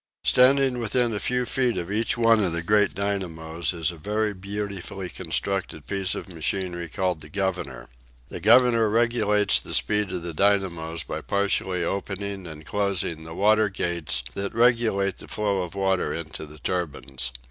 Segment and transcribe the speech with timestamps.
[0.23, 4.33] Standing within a few feet of each one of the great dynamos is a very
[4.33, 7.87] beautifully constructed piece of machinery called the governor.
[8.29, 13.69] The governor regulates the speed of the dynamos by partially opening and closing the water
[13.69, 17.31] gates that regulate the flow of water into the turbines.